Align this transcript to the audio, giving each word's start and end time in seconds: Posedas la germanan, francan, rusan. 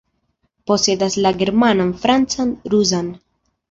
Posedas 0.71 1.17
la 1.25 1.33
germanan, 1.43 1.95
francan, 2.07 2.59
rusan. 2.73 3.19